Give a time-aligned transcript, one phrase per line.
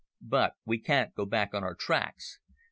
[0.23, 2.39] But we can't go back on our tracks.